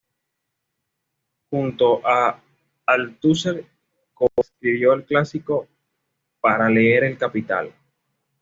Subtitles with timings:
[1.51, 2.41] Junto a
[2.87, 3.63] Althusser,
[4.15, 5.67] coescribió el clásico
[6.41, 7.71] "Para leer El Capital".